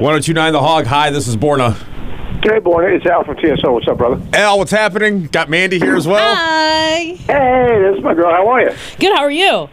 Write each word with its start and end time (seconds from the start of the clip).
1029 0.00 0.52
The 0.52 0.60
Hog. 0.60 0.84
Hi, 0.86 1.10
this 1.10 1.26
is 1.26 1.38
Borna. 1.38 1.72
Hey, 2.42 2.60
Borna, 2.60 2.94
it's 2.94 3.06
Al 3.06 3.24
from 3.24 3.36
TSO. 3.38 3.72
What's 3.72 3.88
up, 3.88 3.96
brother? 3.96 4.22
Al, 4.34 4.58
what's 4.58 4.70
happening? 4.70 5.24
Got 5.26 5.48
Mandy 5.48 5.78
here 5.78 5.96
as 5.96 6.06
well. 6.06 6.36
Hi. 6.36 7.14
Hey, 7.26 7.78
this 7.80 7.96
is 7.96 8.04
my 8.04 8.12
girl. 8.12 8.30
How 8.30 8.46
are 8.46 8.60
you? 8.60 8.70
Good. 8.98 9.16
How 9.16 9.22
are 9.22 9.30
you? 9.30 9.68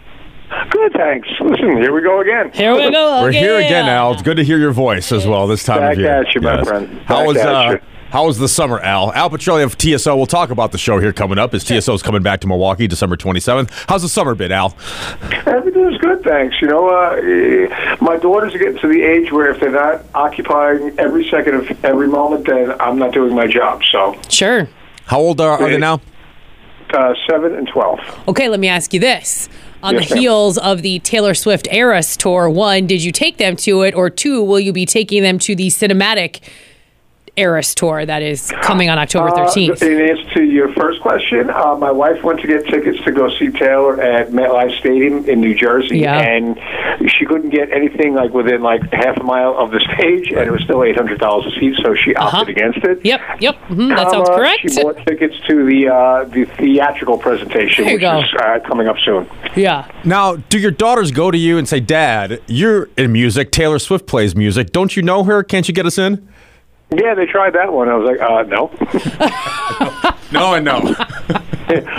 Good, 0.70 0.94
thanks. 0.94 1.28
Listen, 1.42 1.78
here 1.78 1.94
we 1.94 2.02
go 2.02 2.22
again. 2.22 2.52
Here 2.54 2.74
we 2.74 2.90
go. 2.90 3.22
We're 3.22 3.32
here 3.32 3.58
again, 3.58 3.86
again. 3.86 3.90
Al. 3.90 4.14
It's 4.14 4.22
good 4.22 4.38
to 4.38 4.46
hear 4.46 4.58
your 4.58 4.72
voice 4.72 5.12
as 5.12 5.28
well 5.28 5.46
this 5.46 5.66
time 5.66 5.80
Back 5.80 5.94
of 5.94 6.00
year. 6.00 6.08
Back 6.08 6.28
at 6.28 6.36
you, 6.36 6.42
my 6.42 6.64
friend. 6.64 7.02
How 7.06 7.26
was 7.26 7.38
at 7.38 7.54
uh, 7.54 7.72
you. 7.72 7.80
How 8.14 8.28
was 8.28 8.38
the 8.38 8.48
summer, 8.48 8.80
Al? 8.80 9.12
Al 9.14 9.28
Pitrelli 9.32 9.64
of 9.64 9.76
TSO. 9.76 10.16
We'll 10.16 10.28
talk 10.28 10.52
about 10.52 10.72
the 10.72 10.78
show 10.78 11.00
here 11.00 11.12
coming 11.12 11.40
up 11.40 11.52
as 11.56 11.64
TSO 11.64 11.96
is 11.96 12.04
coming 12.04 12.22
back 12.22 12.42
to 12.42 12.48
Milwaukee 12.48 12.86
December 12.86 13.18
27th. 13.18 13.72
How's 13.90 14.04
the 14.04 14.08
summer 14.08 14.36
been, 14.36 14.52
Al? 14.52 14.78
Everything's 15.48 15.98
good, 15.98 16.22
thanks. 16.24 16.56
You 16.62 16.68
know, 16.68 16.90
uh, 16.90 17.96
my 18.02 18.18
daughters 18.18 18.54
are 18.54 18.60
getting 18.60 18.78
to 18.82 18.88
the 18.88 19.02
age 19.02 19.32
where 19.32 19.50
if 19.50 19.60
they're 19.60 19.72
not 19.72 20.06
occupying 20.14 20.94
every 21.00 21.28
second 21.28 21.56
of 21.56 21.84
every 21.84 22.08
moment, 22.08 22.46
then 22.46 22.80
I'm 22.80 23.00
not 23.00 23.14
doing 23.14 23.34
my 23.34 23.48
job. 23.48 23.82
So, 23.92 24.16
Sure. 24.30 24.70
How 25.08 25.18
old 25.20 25.42
are, 25.42 25.60
are 25.60 25.68
they 25.68 25.80
now? 25.80 26.00
uh, 26.94 27.16
seven 27.28 27.56
and 27.56 27.68
twelve. 27.68 28.00
Okay, 28.28 28.48
let 28.48 28.60
me 28.60 28.68
ask 28.68 28.94
you 28.94 29.00
this. 29.00 29.50
On 29.82 29.96
Yes, 29.96 30.10
the 30.10 30.14
ma'am. 30.16 30.22
heels 30.22 30.58
of 30.60 30.84
the 30.84 31.00
Taylor 31.00 31.34
Swift 31.34 31.68
Eras 31.72 32.16
tour, 32.16 32.48
one, 32.48 32.86
did 32.86 33.04
you 33.04 33.12
take 33.12 33.38
them 33.38 33.56
to 33.56 33.82
it? 33.82 33.96
Or 33.96 34.12
two, 34.12 34.44
will 34.44 34.60
you 34.60 34.72
be 34.72 34.86
taking 34.86 35.24
them 35.24 35.40
to 35.40 35.56
the 35.56 35.70
cinematic 35.70 36.42
Eras 37.36 37.74
tour 37.74 38.06
that 38.06 38.22
is 38.22 38.52
coming 38.62 38.90
on 38.92 39.00
October 39.00 39.30
Uh, 39.30 39.48
13th? 39.48 39.82
in 39.82 40.00
answer 40.10 40.30
to 40.36 40.44
your 40.44 40.72
first 40.74 41.02
question, 41.02 41.50
uh, 41.50 41.76
my 41.80 41.90
wife 41.90 42.24
went 42.24 42.40
to 42.42 42.48
get 42.48 42.68
tickets 42.68 43.00
to 43.06 43.12
go 43.12 43.28
see 43.40 43.50
Taylor 43.50 44.00
at 44.00 44.30
MetLife 44.32 44.78
Stadium 44.80 45.26
in 45.28 45.42
New 45.42 45.56
Jersey, 45.56 45.98
Yeah. 46.00 46.20
and 46.20 46.60
she 47.10 47.26
couldn't 47.26 47.50
get 47.50 47.72
anything 47.72 48.14
like 48.14 48.34
within 48.36 48.62
like 48.62 48.82
half 48.94 49.18
a 49.18 49.24
mile 49.24 49.56
of 49.58 49.72
the 49.72 49.80
stage, 49.96 50.30
and 50.30 50.42
it 50.42 50.52
was 50.52 50.62
still 50.64 50.84
eight 50.84 50.96
hundred 50.96 51.20
dollars 51.20 51.52
a 51.52 51.60
seat, 51.60 51.76
so 51.84 51.96
she 51.96 52.14
opted 52.16 52.50
against 52.50 52.80
it. 52.84 53.00
Yep, 53.04 53.22
yep. 53.40 53.56
mhm, 53.68 53.90
that 53.96 54.12
sounds 54.12 54.30
Comma, 54.30 54.40
correct. 54.40 54.60
She 54.72 54.84
bought 54.84 54.98
tickets 55.08 55.36
to 55.48 55.66
the 55.66 55.90
uh, 55.90 56.24
the 56.26 56.46
theatrical 56.58 57.18
presentation, 57.18 57.86
which 57.86 58.00
go. 58.02 58.20
is 58.20 58.26
uh, 58.40 58.60
coming 58.60 58.88
up 58.88 58.98
soon. 59.04 59.28
Yeah. 59.56 59.86
Now, 60.04 60.36
do 60.36 60.60
your 60.60 60.72
daughters 60.72 61.10
go 61.12 61.32
to 61.32 61.38
you 61.38 61.58
and 61.58 61.68
say, 61.68 61.80
Dad, 61.80 62.42
you're 62.48 62.90
in 62.96 63.12
music. 63.12 63.52
Taylor 63.52 63.80
Swift 63.80 64.06
plays 64.06 64.36
music. 64.36 64.72
Don't 64.72 64.96
you 64.96 65.02
know 65.02 65.24
her? 65.24 65.42
Can't 65.44 65.68
you 65.68 65.74
get 65.74 65.86
us 65.88 65.98
in? 65.98 66.28
Yeah, 67.02 67.14
they 67.16 67.26
tried 67.26 67.54
that 67.54 67.72
one. 67.74 67.90
I 67.90 67.96
was 67.96 68.06
like, 68.08 68.22
uh, 68.22 68.44
no. 68.44 68.70
No 70.32 70.56
and 70.56 70.66
no. 70.66 70.78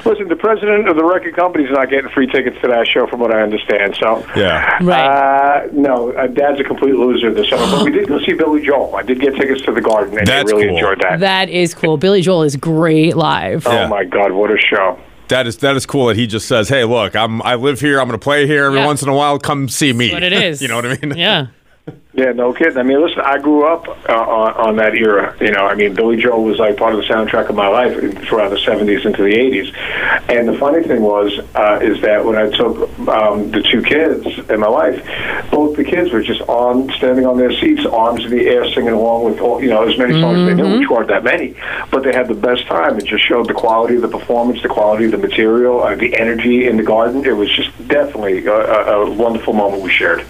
Listen, 0.05 0.27
the 0.29 0.37
president 0.39 0.89
of 0.89 0.97
the 0.97 1.05
record 1.05 1.37
company's 1.37 1.71
not 1.71 1.89
getting 1.89 2.11
free 2.11 2.27
tickets 2.27 2.57
to 2.63 2.69
that 2.69 2.87
show, 2.89 3.07
from 3.07 3.21
what 3.21 3.33
I 3.33 3.43
understand. 3.43 3.97
So, 4.01 4.27
yeah. 4.37 4.77
Right. 4.83 5.07
Uh, 5.07 5.69
no, 5.73 6.11
uh, 6.13 6.27
Dad's 6.27 6.59
a 6.59 6.65
complete 6.65 6.95
loser 6.97 7.33
this 7.33 7.49
summer. 7.49 7.65
But 7.77 7.85
we 7.85 7.93
did 7.93 8.09
go 8.09 8.19
see 8.21 8.33
Billy 8.35 8.65
Joel. 8.67 8.97
I 8.97 9.03
did 9.03 9.21
get 9.21 9.37
tickets 9.37 9.63
to 9.63 9.73
the 9.73 9.81
Garden, 9.81 10.19
and 10.19 10.27
That's 10.27 10.51
I 10.53 10.57
really 10.57 10.67
cool. 10.69 10.77
enjoyed 10.79 11.01
that. 11.03 11.21
that 11.21 11.49
is 11.49 11.75
cool. 11.75 11.97
Billy 11.97 12.23
Joel 12.23 12.43
is 12.43 12.57
great 12.57 13.17
live. 13.17 13.67
oh 13.69 13.73
Yeah. 13.73 13.87
my 13.87 14.03
God, 14.05 14.33
what 14.33 14.51
a 14.51 14.59
show! 14.59 14.99
That 15.29 15.47
is 15.47 15.57
that 15.59 15.77
is 15.77 15.87
cool 15.87 16.07
that 16.09 16.17
he 16.17 16.27
just 16.27 16.47
says, 16.49 16.69
"Hey, 16.69 16.83
look, 16.85 17.15
I'm 17.17 17.41
I 17.43 17.55
live 17.55 17.81
here. 17.81 18.01
I'm 18.01 18.09
going 18.09 18.19
to 18.19 18.23
play 18.23 18.47
here 18.49 18.65
every 18.67 18.81
Yeah. 18.81 18.87
once 18.87 19.03
in 19.03 19.09
a 19.09 19.15
while. 19.15 19.39
Come 19.39 19.69
see 19.69 19.93
me." 19.93 20.13
What 20.13 20.23
it 20.25 20.33
is. 20.45 20.61
you 20.61 20.67
know 20.69 20.77
what 20.77 20.87
I 20.87 20.99
mean? 21.01 21.17
Yeah. 21.17 21.47
Yeah, 22.17 22.31
no 22.31 22.53
kidding. 22.53 22.79
I 22.79 22.85
mean, 22.85 23.03
listen, 23.03 23.23
I 23.25 23.39
grew 23.39 23.67
up 23.67 23.89
uh, 24.09 24.13
on, 24.13 24.53
on 24.55 24.77
that 24.77 24.95
era. 24.95 25.37
You 25.41 25.51
know, 25.51 25.67
I 25.67 25.75
mean, 25.75 25.95
Billy 25.95 26.17
Joel 26.17 26.45
was 26.45 26.61
like 26.61 26.77
part 26.77 26.95
of 26.95 27.01
the 27.01 27.07
soundtrack 27.13 27.49
of 27.49 27.57
my 27.57 27.67
life 27.67 27.93
throughout 28.29 28.51
the 28.51 28.57
'70s 28.57 29.05
into 29.05 29.25
the 29.25 29.35
'80s. 29.35 30.31
And 30.31 30.47
the 30.47 30.57
funny 30.57 30.85
thing 30.85 31.03
was, 31.03 31.37
uh, 31.57 31.81
is 31.83 32.01
that 32.03 32.25
when 32.25 32.37
I 32.37 32.51
took 32.51 32.89
um, 33.09 33.51
the 33.51 33.63
two 33.63 33.83
kids 33.83 34.25
and 34.49 34.61
my 34.61 34.69
wife, 34.69 35.05
both 35.51 35.77
the 35.77 35.83
kids 35.83 36.13
were 36.13 36.23
just 36.23 36.41
on, 36.43 36.89
standing 36.93 37.27
on 37.27 37.37
their 37.37 37.53
seats, 37.53 37.85
arms 37.85 38.25
in 38.25 38.31
the 38.31 38.47
air, 38.47 38.65
singing 38.71 38.95
along 38.95 39.25
with 39.25 39.41
all, 39.41 39.61
you 39.61 39.71
know, 39.71 39.83
as 39.83 39.99
many 39.99 40.21
songs 40.21 40.47
they 40.47 40.55
knew, 40.55 40.79
which 40.79 40.89
weren't 40.89 41.09
that 41.09 41.25
many. 41.25 41.57
But 41.91 42.05
they 42.05 42.13
had 42.13 42.29
the 42.29 42.35
best 42.35 42.65
time. 42.67 42.97
It 42.97 43.07
just 43.07 43.27
showed 43.27 43.49
the 43.49 43.55
quality 43.55 43.97
of 43.97 44.03
the 44.03 44.09
performance, 44.09 44.63
the 44.63 44.69
quality 44.69 45.07
of 45.07 45.11
the 45.11 45.19
material, 45.19 45.83
uh, 45.83 45.97
the 45.97 46.17
energy 46.17 46.69
in 46.69 46.77
the 46.77 46.85
garden. 46.85 47.27
It 47.27 47.33
was 47.37 47.51
just 47.51 47.71
definitely 47.89 48.47
a, 48.47 48.55
a, 48.55 49.03
a 49.03 49.11
wonderful 49.11 49.53
moment 49.53 49.83
we 49.83 49.91
shared. 49.91 50.25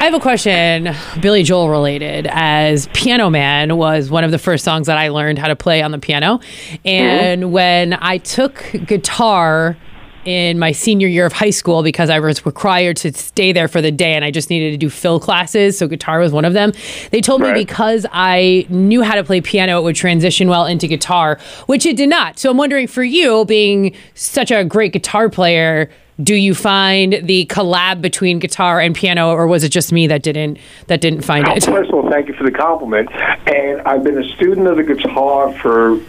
I 0.00 0.04
have 0.04 0.14
a 0.14 0.18
question, 0.18 0.94
Billy 1.20 1.42
Joel 1.42 1.68
related, 1.68 2.26
as 2.30 2.88
Piano 2.94 3.28
Man 3.28 3.76
was 3.76 4.08
one 4.08 4.24
of 4.24 4.30
the 4.30 4.38
first 4.38 4.64
songs 4.64 4.86
that 4.86 4.96
I 4.96 5.10
learned 5.10 5.38
how 5.38 5.48
to 5.48 5.54
play 5.54 5.82
on 5.82 5.90
the 5.90 5.98
piano. 5.98 6.40
And 6.86 7.52
when 7.52 7.92
I 7.92 8.16
took 8.16 8.64
guitar 8.86 9.76
in 10.24 10.58
my 10.58 10.72
senior 10.72 11.06
year 11.06 11.26
of 11.26 11.34
high 11.34 11.50
school 11.50 11.82
because 11.82 12.08
I 12.08 12.18
was 12.18 12.46
required 12.46 12.96
to 12.98 13.12
stay 13.12 13.52
there 13.52 13.68
for 13.68 13.82
the 13.82 13.90
day 13.90 14.14
and 14.14 14.24
I 14.24 14.30
just 14.30 14.48
needed 14.48 14.70
to 14.70 14.78
do 14.78 14.88
fill 14.88 15.20
classes, 15.20 15.76
so 15.76 15.86
guitar 15.86 16.18
was 16.18 16.32
one 16.32 16.46
of 16.46 16.54
them. 16.54 16.72
They 17.10 17.20
told 17.20 17.42
me 17.42 17.52
because 17.52 18.06
I 18.10 18.64
knew 18.70 19.02
how 19.02 19.16
to 19.16 19.22
play 19.22 19.42
piano, 19.42 19.80
it 19.80 19.82
would 19.82 19.96
transition 19.96 20.48
well 20.48 20.64
into 20.64 20.86
guitar, 20.86 21.38
which 21.66 21.84
it 21.84 21.98
did 21.98 22.08
not. 22.08 22.38
So 22.38 22.50
I'm 22.50 22.56
wondering 22.56 22.86
for 22.86 23.04
you, 23.04 23.44
being 23.44 23.94
such 24.14 24.50
a 24.50 24.64
great 24.64 24.94
guitar 24.94 25.28
player, 25.28 25.90
do 26.22 26.34
you 26.34 26.54
find 26.54 27.20
the 27.22 27.46
collab 27.46 28.00
between 28.00 28.38
guitar 28.38 28.80
and 28.80 28.94
piano, 28.94 29.30
or 29.30 29.46
was 29.46 29.64
it 29.64 29.70
just 29.70 29.92
me 29.92 30.06
that 30.08 30.22
didn't 30.22 30.58
that 30.88 31.00
didn't 31.00 31.22
find 31.22 31.46
it? 31.48 31.64
First 31.64 31.90
of 31.90 31.94
all, 31.94 32.10
thank 32.10 32.28
you 32.28 32.34
for 32.34 32.44
the 32.44 32.50
compliment. 32.50 33.10
And 33.12 33.80
I've 33.82 34.04
been 34.04 34.18
a 34.18 34.28
student 34.36 34.66
of 34.66 34.76
the 34.76 34.82
guitar 34.82 35.52
for 35.54 36.00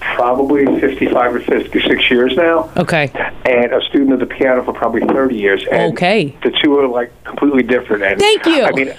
probably 0.00 0.64
55 0.80 1.34
or 1.34 1.40
56 1.40 2.10
years 2.10 2.36
now. 2.36 2.70
Okay. 2.76 3.10
And 3.44 3.72
a 3.72 3.82
student 3.82 4.12
of 4.14 4.20
the 4.20 4.26
piano 4.26 4.64
for 4.64 4.72
probably 4.72 5.02
30 5.02 5.36
years. 5.36 5.64
And 5.70 5.92
Okay. 5.92 6.34
The 6.42 6.50
two 6.62 6.78
are 6.78 6.88
like 6.88 7.12
completely 7.24 7.62
different. 7.62 8.02
And 8.02 8.18
Thank 8.18 8.46
you. 8.46 8.62
I 8.62 8.72
mean, 8.72 8.94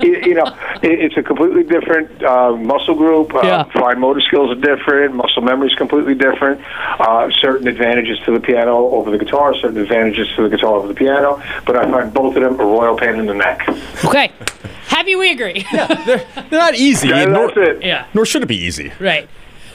you 0.00 0.16
you 0.28 0.34
know, 0.34 0.44
it- 0.82 1.00
it's 1.04 1.16
a 1.16 1.22
completely 1.22 1.62
different 1.64 2.22
uh, 2.22 2.52
muscle 2.56 2.94
group. 2.94 3.34
Uh, 3.34 3.40
Yeah. 3.44 3.64
Fine 3.64 4.00
motor 4.00 4.20
skills 4.20 4.50
are 4.50 4.60
different. 4.60 5.14
Muscle 5.14 5.42
memory 5.42 5.68
is 5.68 5.74
completely 5.74 6.14
different. 6.14 6.60
Uh, 6.98 7.30
certain 7.40 7.68
advantages 7.68 8.18
to 8.24 8.32
the 8.32 8.40
piano 8.40 8.76
over 8.96 9.10
the 9.10 9.18
guitar, 9.18 9.54
certain 9.54 9.78
advantages 9.78 10.28
to 10.36 10.42
the 10.42 10.48
guitar 10.54 10.74
over 10.74 10.88
the 10.88 10.94
piano. 10.94 11.42
But 11.64 11.76
I 11.76 11.90
find 11.90 12.12
both 12.12 12.36
of 12.36 12.42
them 12.42 12.58
a 12.60 12.64
royal 12.64 12.96
pain 12.96 13.16
in 13.16 13.26
the 13.26 13.34
neck. 13.34 13.68
Okay. 14.04 14.32
Happy 14.88 15.14
we 15.16 15.30
agree. 15.32 15.64
They're 15.72 16.24
not 16.50 16.74
easy. 16.74 17.08
Yeah, 17.08 17.24
nor, 17.26 17.48
that's 17.48 17.58
it. 17.58 17.82
yeah. 17.84 18.06
nor 18.14 18.24
should 18.24 18.42
it 18.42 18.46
be 18.46 18.56
easy. 18.56 18.92
Right. 19.00 19.28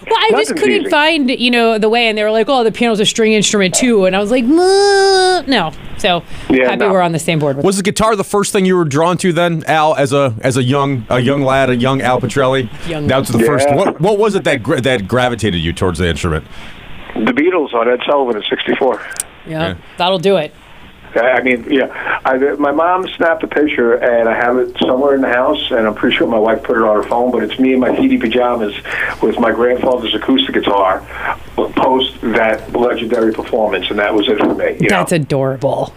Well, 0.10 0.18
I 0.20 0.32
just 0.32 0.56
couldn't 0.56 0.82
easy. 0.82 0.90
find, 0.90 1.30
you 1.30 1.52
know, 1.52 1.78
the 1.78 1.90
way, 1.90 2.08
and 2.08 2.18
they 2.18 2.24
were 2.24 2.32
like, 2.32 2.50
"Oh, 2.50 2.64
the 2.64 2.72
piano's 2.72 3.00
a 3.00 3.06
string 3.06 3.34
instrument 3.34 3.76
too," 3.76 4.06
and 4.06 4.16
I 4.16 4.20
was 4.20 4.32
like, 4.32 4.44
"Mm, 4.44 5.48
"No." 5.48 5.72
So 5.98 6.24
Yeah, 6.50 6.66
happy 6.70 6.78
no. 6.80 6.92
we're 6.92 7.02
on 7.02 7.12
the 7.12 7.20
same 7.20 7.38
board 7.40 7.58
with. 7.58 7.66
Was 7.66 7.78
the 7.78 7.84
guitar 7.84 8.16
the 8.16 8.24
first 8.24 8.52
thing 8.52 8.66
you 8.66 8.76
were 8.76 8.86
drawn 8.86 9.18
to 9.18 9.32
then, 9.32 9.64
Al, 9.68 9.96
as 9.96 10.12
a 10.14 10.34
as 10.42 10.58
a 10.58 10.64
young 10.64 11.06
a 11.10 11.20
young 11.20 11.44
lad, 11.44 11.70
a 11.70 11.76
young 11.76 12.02
Al 12.02 12.20
Pitrelli? 12.20 12.68
Young- 12.90 13.06
That 13.08 13.20
was 13.20 13.30
the 13.30 13.40
first. 13.40 13.68
What, 13.74 14.02
what 14.02 14.18
was 14.18 14.34
it 14.36 14.44
that 14.46 14.64
gra- 14.64 14.82
that 14.82 15.08
gravitated 15.08 15.62
you 15.62 15.72
towards 15.74 16.00
the 16.00 16.08
instrument? 16.10 16.46
The 17.14 17.32
Beatles 17.34 17.74
on 17.74 17.88
Ed 17.88 18.00
Sullivan 18.10 18.42
at 18.42 18.50
64. 18.50 19.02
yeah, 19.46 19.60
Yeah. 19.60 19.74
that'll 19.98 20.18
do 20.18 20.38
it. 20.38 20.54
I 21.16 21.32
I 21.32 21.42
mean, 21.42 21.66
yeah. 21.70 22.20
I, 22.26 22.38
my 22.56 22.72
mom 22.72 23.08
snapped 23.16 23.44
a 23.44 23.48
picture, 23.48 23.94
and 23.96 24.28
I 24.30 24.36
have 24.36 24.58
it 24.58 24.76
somewhere 24.80 25.16
in 25.16 25.22
the 25.22 25.30
house, 25.30 25.72
and 25.72 25.88
I'm 25.88 25.96
pretty 25.96 26.16
sure 26.18 26.28
my 26.28 26.38
wife 26.40 26.64
put 26.64 26.78
it 26.78 26.84
on 26.84 26.96
her 26.96 27.04
phone. 27.10 27.32
But 27.32 27.44
it's 27.44 27.60
me 27.60 27.74
in 27.74 27.80
my 27.80 27.90
TD 27.90 28.20
pajamas 28.20 28.76
with 29.22 29.40
my 29.40 29.52
grandfather's 29.52 30.14
acoustic 30.16 30.56
guitar 30.56 31.06
post 31.56 32.20
that 32.22 32.72
legendary 32.74 33.34
performance, 33.34 33.90
and 33.90 34.00
that 34.00 34.14
was 34.14 34.28
it 34.28 34.38
for 34.40 34.54
me. 34.54 34.78
You 34.80 34.90
That's 34.90 35.12
know? 35.12 35.16
adorable. 35.18 35.94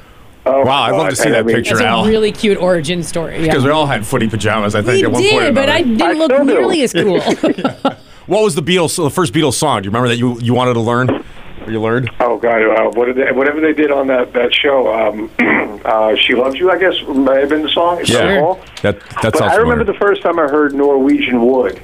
Oh, 0.46 0.62
Wow, 0.64 0.82
I'd 0.82 0.90
love 0.92 1.08
to 1.08 1.16
see 1.16 1.28
I 1.28 1.32
that 1.32 1.46
mean, 1.46 1.56
picture. 1.56 1.76
That's 1.76 1.86
Al. 1.86 2.04
a 2.04 2.08
really 2.08 2.30
cute 2.30 2.58
origin 2.58 3.02
story. 3.02 3.36
Yeah. 3.36 3.46
Because 3.46 3.64
we 3.64 3.70
all 3.70 3.86
had 3.86 4.06
footy 4.06 4.28
pajamas, 4.28 4.74
I 4.74 4.82
think, 4.82 4.96
we 4.98 5.04
at 5.04 5.10
one 5.10 5.22
point. 5.22 5.34
or 5.34 5.40
did, 5.46 5.54
but 5.54 5.68
I 5.70 5.82
didn't 5.82 6.02
I 6.02 6.12
look 6.12 6.44
nearly 6.44 6.82
as 6.82 6.92
cool. 6.92 7.20
What 8.26 8.42
was 8.42 8.54
the 8.54 8.62
Beatles? 8.62 8.96
The 8.96 9.10
first 9.10 9.34
Beatles 9.34 9.52
song? 9.54 9.82
Do 9.82 9.86
you 9.86 9.90
remember 9.90 10.08
that 10.08 10.16
you 10.16 10.38
you 10.40 10.54
wanted 10.54 10.74
to 10.74 10.80
learn? 10.80 11.23
You 11.68 11.80
learned? 11.80 12.10
Oh 12.20 12.38
God! 12.38 12.62
Uh, 12.62 12.90
what 12.90 13.06
did 13.06 13.16
they, 13.16 13.32
whatever 13.32 13.60
they 13.60 13.72
did 13.72 13.90
on 13.90 14.06
that 14.08 14.32
that 14.32 14.54
show, 14.54 14.92
um, 14.92 15.30
uh, 15.84 16.14
"She 16.16 16.34
Loves 16.34 16.56
You," 16.58 16.70
I 16.70 16.78
guess 16.78 16.94
may 17.08 17.40
have 17.40 17.48
been 17.48 17.62
the 17.62 17.68
song. 17.68 18.00
Yeah. 18.04 18.54
That 18.82 19.00
that 19.22 19.32
But. 19.32 19.42
I 19.42 19.56
remember 19.56 19.84
the 19.84 19.94
first 19.94 20.22
time 20.22 20.38
I 20.38 20.48
heard 20.48 20.74
Norwegian 20.74 21.44
Wood. 21.44 21.80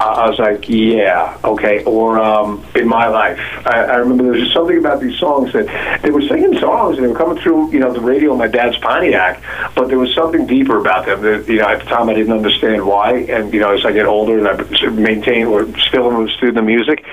I 0.00 0.28
was 0.28 0.38
like, 0.38 0.68
yeah, 0.68 1.38
okay. 1.44 1.84
Or 1.84 2.18
um, 2.18 2.64
in 2.74 2.88
my 2.88 3.06
life, 3.06 3.38
I, 3.64 3.84
I 3.84 3.96
remember 3.96 4.24
there 4.24 4.32
was 4.32 4.42
just 4.42 4.52
something 4.52 4.78
about 4.78 5.00
these 5.00 5.18
songs 5.18 5.52
that 5.52 6.02
they 6.02 6.10
were 6.10 6.22
singing 6.22 6.58
songs 6.58 6.96
and 6.96 7.04
they 7.04 7.08
were 7.08 7.16
coming 7.16 7.40
through, 7.40 7.70
you 7.70 7.78
know, 7.78 7.92
the 7.92 8.00
radio 8.00 8.32
in 8.32 8.38
my 8.38 8.48
dad's 8.48 8.76
Pontiac. 8.78 9.42
But 9.74 9.88
there 9.88 9.98
was 9.98 10.12
something 10.14 10.46
deeper 10.46 10.78
about 10.78 11.06
them 11.06 11.22
that, 11.22 11.48
you 11.48 11.58
know, 11.58 11.68
at 11.68 11.80
the 11.80 11.86
time 11.86 12.08
I 12.08 12.14
didn't 12.14 12.32
understand 12.32 12.84
why. 12.84 13.18
And 13.28 13.52
you 13.54 13.60
know, 13.60 13.72
as 13.72 13.84
I 13.84 13.92
get 13.92 14.06
older 14.06 14.38
and 14.38 14.48
I 14.48 14.88
maintain 14.90 15.46
or 15.46 15.66
still 15.78 16.08
understood 16.10 16.54
the 16.54 16.62
music, 16.62 17.04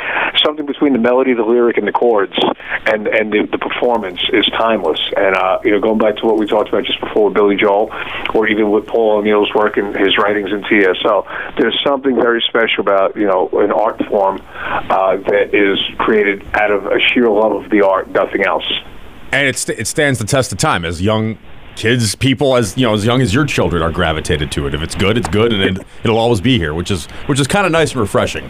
something 0.43 0.65
between 0.65 0.93
the 0.93 0.99
melody, 0.99 1.33
the 1.33 1.43
lyric, 1.43 1.77
and 1.77 1.87
the 1.87 1.91
chords, 1.91 2.33
and 2.87 3.07
and 3.07 3.31
the, 3.31 3.47
the 3.51 3.57
performance 3.57 4.21
is 4.33 4.45
timeless. 4.57 4.99
And 5.15 5.35
uh, 5.35 5.59
you 5.63 5.71
know, 5.71 5.79
going 5.79 5.99
back 5.99 6.17
to 6.17 6.25
what 6.25 6.37
we 6.37 6.47
talked 6.47 6.69
about 6.69 6.85
just 6.85 6.99
before 6.99 7.25
with 7.25 7.35
Billy 7.35 7.55
Joel, 7.55 7.91
or 8.33 8.47
even 8.47 8.71
with 8.71 8.87
Paul 8.87 9.19
O'Neill's 9.19 9.53
work 9.53 9.77
and 9.77 9.95
his 9.95 10.17
writings 10.17 10.49
in 10.51 10.63
TSO, 10.63 11.27
there's 11.57 11.79
something 11.85 12.15
very 12.15 12.41
special 12.47 12.70
about 12.77 13.15
you 13.15 13.25
know 13.27 13.49
an 13.53 13.71
art 13.71 14.01
form 14.09 14.41
uh, 14.53 15.17
that 15.17 15.53
is 15.53 15.79
created 15.97 16.43
out 16.55 16.71
of 16.71 16.85
a 16.85 16.99
sheer 16.99 17.29
love 17.29 17.63
of 17.63 17.69
the 17.71 17.81
art, 17.85 18.09
nothing 18.09 18.45
else. 18.45 18.65
and 19.31 19.47
it, 19.47 19.57
st- 19.57 19.79
it 19.79 19.87
stands 19.87 20.19
the 20.19 20.25
test 20.25 20.51
of 20.51 20.57
time 20.57 20.83
as 20.85 21.01
young 21.01 21.37
kids, 21.75 22.15
people 22.15 22.55
as 22.57 22.77
you 22.77 22.85
know, 22.85 22.93
as 22.93 23.05
young 23.05 23.21
as 23.21 23.33
your 23.33 23.45
children 23.45 23.81
are 23.81 23.91
gravitated 23.91 24.51
to 24.51 24.67
it. 24.67 24.73
If 24.73 24.81
it's 24.81 24.95
good, 24.95 25.17
it's 25.17 25.29
good, 25.29 25.53
and 25.53 25.77
it, 25.77 25.85
it'll 26.03 26.17
always 26.17 26.41
be 26.41 26.57
here, 26.57 26.73
which 26.73 26.91
is 26.91 27.05
which 27.27 27.39
is 27.39 27.47
kind 27.47 27.65
of 27.65 27.71
nice 27.71 27.91
and 27.91 28.01
refreshing. 28.01 28.49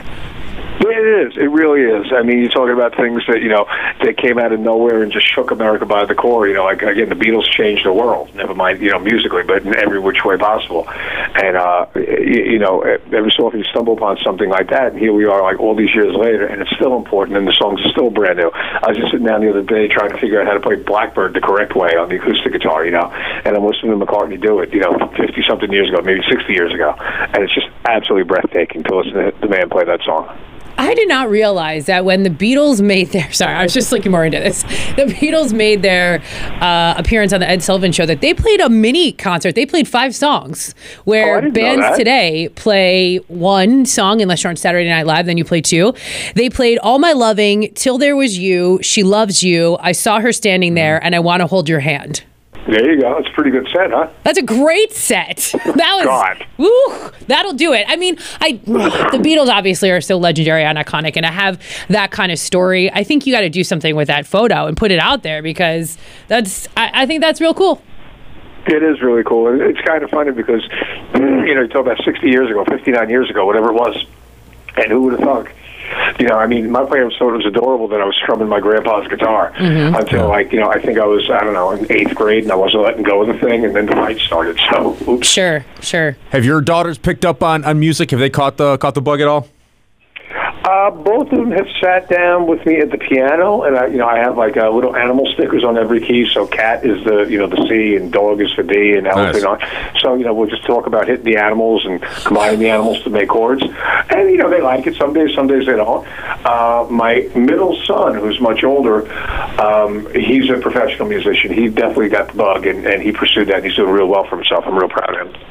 It 1.01 1.33
is. 1.33 1.33
It 1.35 1.49
really 1.49 1.81
is. 1.81 2.13
I 2.13 2.21
mean, 2.21 2.37
you're 2.41 2.53
talking 2.53 2.77
about 2.77 2.95
things 2.95 3.25
that 3.25 3.41
you 3.41 3.49
know 3.49 3.65
that 4.05 4.17
came 4.17 4.37
out 4.37 4.53
of 4.53 4.59
nowhere 4.59 5.01
and 5.01 5.11
just 5.11 5.25
shook 5.33 5.49
America 5.49 5.83
by 5.83 6.05
the 6.05 6.13
core. 6.13 6.47
You 6.47 6.53
know, 6.53 6.65
like 6.65 6.83
again, 6.83 7.09
the 7.09 7.15
Beatles 7.15 7.49
changed 7.49 7.85
the 7.85 7.91
world. 7.91 8.29
Never 8.35 8.53
mind, 8.53 8.81
you 8.81 8.91
know, 8.91 8.99
musically, 8.99 9.41
but 9.41 9.65
in 9.65 9.75
every 9.75 9.97
which 9.97 10.23
way 10.23 10.37
possible. 10.37 10.87
And 10.87 11.57
uh, 11.57 11.87
you, 11.95 12.53
you 12.53 12.59
know, 12.59 12.81
every 12.81 13.33
so 13.35 13.47
often 13.47 13.61
you 13.61 13.65
stumble 13.65 13.93
upon 13.93 14.19
something 14.23 14.47
like 14.47 14.69
that, 14.69 14.91
and 14.93 14.99
here 14.99 15.11
we 15.11 15.25
are, 15.25 15.41
like 15.41 15.59
all 15.59 15.75
these 15.75 15.89
years 15.95 16.13
later, 16.13 16.45
and 16.45 16.61
it's 16.61 16.69
still 16.75 16.95
important, 16.95 17.35
and 17.35 17.47
the 17.47 17.57
songs 17.57 17.81
are 17.83 17.89
still 17.89 18.11
brand 18.11 18.37
new. 18.37 18.51
I 18.53 18.89
was 18.89 18.97
just 18.97 19.09
sitting 19.09 19.25
down 19.25 19.41
the 19.41 19.49
other 19.49 19.63
day 19.63 19.87
trying 19.87 20.11
to 20.11 20.19
figure 20.19 20.39
out 20.39 20.45
how 20.45 20.53
to 20.53 20.59
play 20.59 20.75
Blackbird 20.75 21.33
the 21.33 21.41
correct 21.41 21.75
way 21.75 21.97
on 21.97 22.09
the 22.09 22.21
acoustic 22.21 22.53
guitar. 22.53 22.85
You 22.85 22.91
know, 22.91 23.09
and 23.09 23.57
I'm 23.57 23.65
listening 23.65 23.97
to 23.97 24.05
McCartney 24.05 24.39
do 24.39 24.59
it. 24.59 24.71
You 24.71 24.81
know, 24.81 24.93
50 25.17 25.33
something 25.49 25.73
years 25.73 25.89
ago, 25.89 26.03
maybe 26.03 26.21
60 26.29 26.53
years 26.53 26.71
ago, 26.71 26.93
and 26.93 27.41
it's 27.41 27.55
just 27.55 27.69
absolutely 27.89 28.29
breathtaking 28.29 28.83
to 28.83 28.97
listen 28.97 29.13
to 29.13 29.33
the 29.41 29.49
man 29.49 29.67
play 29.67 29.85
that 29.85 30.03
song. 30.03 30.29
I 30.77 30.93
did 30.93 31.07
not 31.07 31.29
realize 31.29 31.85
that 31.85 32.05
when 32.05 32.23
the 32.23 32.29
Beatles 32.29 32.81
made 32.81 33.09
their 33.09 33.31
sorry, 33.33 33.53
I 33.53 33.63
was 33.63 33.73
just 33.73 33.91
looking 33.91 34.11
more 34.11 34.25
into 34.25 34.39
this. 34.39 34.63
The 34.63 35.05
Beatles 35.07 35.53
made 35.53 35.81
their 35.81 36.21
uh, 36.61 36.95
appearance 36.97 37.33
on 37.33 37.39
the 37.39 37.49
Ed 37.49 37.63
Sullivan 37.63 37.91
Show 37.91 38.05
that 38.05 38.21
they 38.21 38.33
played 38.33 38.59
a 38.59 38.69
mini 38.69 39.11
concert. 39.11 39.55
They 39.55 39.65
played 39.65 39.87
five 39.87 40.15
songs, 40.15 40.73
where 41.05 41.37
Oh, 41.43 41.51
bands 41.51 41.97
today 41.97 42.49
play 42.55 43.17
one 43.27 43.85
song 43.85 44.21
unless 44.21 44.43
you're 44.43 44.49
on 44.49 44.55
Saturday 44.55 44.89
Night 44.89 45.05
Live, 45.05 45.25
then 45.25 45.37
you 45.37 45.45
play 45.45 45.61
two. 45.61 45.93
They 46.35 46.49
played 46.49 46.77
"All 46.79 46.99
My 46.99 47.13
Loving," 47.13 47.71
"Till 47.75 47.97
There 47.97 48.15
Was 48.15 48.37
You," 48.37 48.79
"She 48.81 49.03
Loves 49.03 49.43
You," 49.43 49.77
"I 49.79 49.91
Saw 49.91 50.19
Her 50.19 50.31
Standing 50.31 50.73
There," 50.73 51.03
and 51.03 51.15
"I 51.15 51.19
Want 51.19 51.41
to 51.41 51.47
Hold 51.47 51.69
Your 51.69 51.79
Hand." 51.81 52.23
There 52.67 52.93
you 52.93 53.01
go. 53.01 53.15
That's 53.15 53.27
a 53.27 53.33
pretty 53.33 53.49
good 53.49 53.67
set, 53.73 53.91
huh? 53.91 54.07
That's 54.23 54.37
a 54.37 54.43
great 54.43 54.93
set. 54.93 55.53
That 55.71 55.95
was 55.95 56.05
God. 56.05 56.45
woo, 56.57 57.11
that'll 57.27 57.53
do 57.53 57.73
it. 57.73 57.85
I 57.87 57.95
mean, 57.95 58.17
I 58.39 58.53
the 58.53 59.17
Beatles 59.23 59.47
obviously 59.47 59.89
are 59.89 60.01
so 60.01 60.17
legendary 60.17 60.63
and 60.63 60.77
iconic, 60.77 61.15
and 61.15 61.25
to 61.25 61.31
have 61.31 61.61
that 61.87 62.11
kind 62.11 62.31
of 62.31 62.37
story, 62.37 62.91
I 62.91 63.03
think 63.03 63.25
you 63.25 63.33
got 63.33 63.41
to 63.41 63.49
do 63.49 63.63
something 63.63 63.95
with 63.95 64.07
that 64.07 64.27
photo 64.27 64.67
and 64.67 64.77
put 64.77 64.91
it 64.91 64.99
out 64.99 65.23
there 65.23 65.41
because 65.41 65.97
that's 66.27 66.67
I, 66.77 67.03
I 67.03 67.05
think 67.05 67.21
that's 67.21 67.41
real 67.41 67.53
cool. 67.53 67.81
It 68.67 68.83
is 68.83 69.01
really 69.01 69.23
cool. 69.23 69.47
And 69.47 69.61
It's 69.61 69.81
kind 69.81 70.03
of 70.03 70.09
funny 70.11 70.31
because, 70.31 70.61
you 71.15 71.19
know, 71.55 71.61
you 71.61 71.67
talk 71.67 71.81
about 71.81 72.03
60 72.03 72.29
years 72.29 72.49
ago, 72.49 72.63
59 72.65 73.09
years 73.09 73.29
ago, 73.29 73.45
whatever 73.45 73.69
it 73.69 73.73
was, 73.73 74.05
and 74.75 74.85
who 74.91 75.01
would 75.03 75.13
have 75.13 75.21
thunk? 75.21 75.55
You 76.19 76.27
know, 76.27 76.35
I 76.35 76.47
mean, 76.47 76.71
my 76.71 76.85
parents 76.85 77.17
thought 77.17 77.33
it 77.33 77.37
was 77.37 77.45
adorable 77.45 77.87
that 77.89 78.01
I 78.01 78.05
was 78.05 78.15
strumming 78.15 78.47
my 78.47 78.59
grandpa's 78.59 79.07
guitar 79.07 79.53
mm-hmm. 79.57 79.95
until, 79.95 80.27
like, 80.27 80.51
you 80.51 80.59
know, 80.59 80.69
I 80.69 80.79
think 80.79 80.99
I 80.99 81.05
was, 81.05 81.29
I 81.29 81.43
don't 81.43 81.53
know, 81.53 81.71
in 81.71 81.91
eighth 81.91 82.15
grade 82.15 82.43
and 82.43 82.51
I 82.51 82.55
wasn't 82.55 82.83
letting 82.83 83.03
go 83.03 83.21
of 83.21 83.27
the 83.27 83.33
thing, 83.45 83.65
and 83.65 83.75
then 83.75 83.85
the 83.85 83.93
fight 83.93 84.19
started. 84.19 84.59
So, 84.71 84.97
oops. 85.07 85.27
Sure, 85.27 85.65
sure. 85.81 86.17
Have 86.29 86.45
your 86.45 86.61
daughters 86.61 86.97
picked 86.97 87.25
up 87.25 87.41
on, 87.41 87.63
on 87.65 87.79
music? 87.79 88.11
Have 88.11 88.19
they 88.19 88.29
caught 88.29 88.57
the 88.57 88.77
caught 88.77 88.95
the 88.95 89.01
bug 89.01 89.21
at 89.21 89.27
all? 89.27 89.47
Uh, 90.63 90.91
both 90.91 91.31
of 91.31 91.39
them 91.39 91.51
have 91.51 91.67
sat 91.81 92.07
down 92.07 92.45
with 92.45 92.63
me 92.67 92.79
at 92.79 92.91
the 92.91 92.97
piano, 92.97 93.63
and 93.63 93.75
I, 93.75 93.87
you 93.87 93.97
know, 93.97 94.07
I 94.07 94.19
have 94.19 94.37
like 94.37 94.57
uh, 94.57 94.69
little 94.69 94.95
animal 94.95 95.25
stickers 95.33 95.63
on 95.63 95.75
every 95.75 95.99
key. 96.05 96.29
So 96.31 96.45
cat 96.45 96.85
is 96.85 97.03
the, 97.03 97.23
you 97.23 97.39
know, 97.39 97.47
the 97.47 97.65
C, 97.67 97.95
and 97.95 98.11
dog 98.11 98.41
is 98.41 98.53
for 98.53 98.61
D, 98.61 98.93
and 98.95 99.07
elephant 99.07 99.43
on. 99.45 99.59
So 99.99 100.13
you 100.13 100.23
know, 100.23 100.33
we'll 100.35 100.49
just 100.49 100.65
talk 100.65 100.85
about 100.85 101.07
hitting 101.07 101.25
the 101.25 101.37
animals 101.37 101.83
and 101.85 101.99
combining 102.25 102.59
the 102.59 102.69
animals 102.69 103.01
to 103.03 103.09
make 103.09 103.29
chords, 103.29 103.63
and 103.63 104.29
you 104.29 104.37
know, 104.37 104.49
they 104.51 104.61
like 104.61 104.85
it. 104.85 104.95
Some 104.97 105.13
days, 105.13 105.33
some 105.33 105.47
days 105.47 105.65
they 105.65 105.75
don't. 105.75 106.07
Uh, 106.45 106.85
my 106.91 107.27
middle 107.35 107.75
son, 107.85 108.15
who's 108.15 108.39
much 108.39 108.63
older, 108.63 109.11
um, 109.59 110.13
he's 110.13 110.49
a 110.51 110.57
professional 110.59 111.07
musician. 111.07 111.51
He 111.53 111.69
definitely 111.69 112.09
got 112.09 112.27
the 112.27 112.37
bug, 112.37 112.67
and, 112.67 112.85
and 112.85 113.01
he 113.01 113.11
pursued 113.11 113.47
that. 113.47 113.57
and 113.57 113.65
He's 113.65 113.75
doing 113.75 113.89
real 113.91 114.07
well 114.07 114.25
for 114.27 114.35
himself. 114.35 114.63
I'm 114.67 114.77
real 114.77 114.89
proud 114.89 115.15
of 115.15 115.27
him. 115.33 115.41